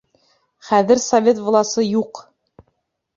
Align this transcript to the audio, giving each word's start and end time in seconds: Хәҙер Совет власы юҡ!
Хәҙер 0.69 1.01
Совет 1.03 1.41
власы 1.49 1.85
юҡ! 1.89 2.23